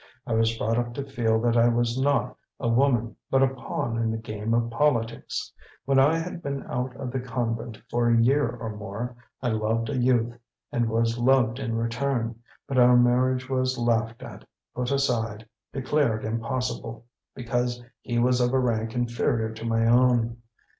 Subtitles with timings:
[0.25, 3.99] I was brought up to feel that I was not a woman, but a pawn
[3.99, 5.51] in the game of politics.
[5.85, 9.89] When I had been out of the convent for a year or more, I loved
[9.89, 10.35] a youth,
[10.71, 14.43] and was loved in return, but our marriage was laughed at,
[14.73, 17.05] put aside, declared impossible,
[17.35, 20.37] because he was of a rank inferior to my own.